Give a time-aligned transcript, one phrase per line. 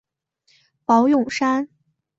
[0.83, 1.69] 宝永山。